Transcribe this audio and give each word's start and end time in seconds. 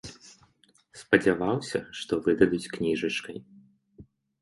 Спадзяваўся, 1.01 1.83
што 2.01 2.13
выдадуць 2.25 2.65
кніжачкай. 2.75 3.37